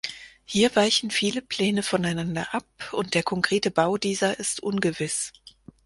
[0.45, 5.31] Hier weichen viele Pläne voneinander ab und der konkrete Bau dieser ist ungewiss.